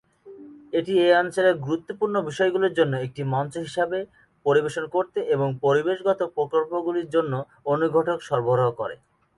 এটি 0.73 0.93
এই 1.05 1.13
অঞ্চলের 1.13 1.55
গুরুত্বপূর্ণ 1.57 2.15
বিষয়গুলির 2.29 2.73
জন্য 2.73 2.93
একটি 2.97 3.21
মঞ্চ 3.33 3.53
হিসাবে 3.57 3.99
পরিবেশন 4.45 4.85
করতে 4.95 5.19
এবং 5.35 5.47
পরিবেশগত 5.65 6.19
প্রকল্পগুলির 6.35 7.07
জন্য 7.09 7.33
অনুঘটক 7.65 8.17
সরবরাহ 8.21 8.69
করে। 8.71 8.95